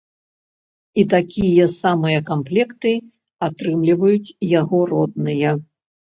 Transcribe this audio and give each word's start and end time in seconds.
І 1.01 1.01
такія 1.13 1.65
самыя 1.73 2.19
камплекты 2.29 2.93
атрымліваюць 3.47 4.33
яго 4.61 4.79
родныя. 4.93 5.53